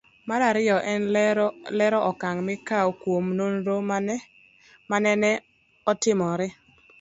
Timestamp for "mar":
0.29-0.41